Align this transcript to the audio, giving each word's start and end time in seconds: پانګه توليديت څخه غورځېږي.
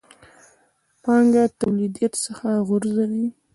پانګه 1.03 1.43
توليديت 1.59 2.13
څخه 2.25 2.47
غورځېږي. 2.67 3.25